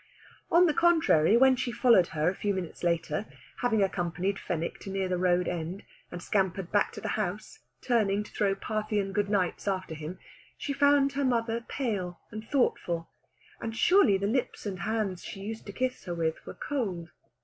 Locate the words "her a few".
2.07-2.55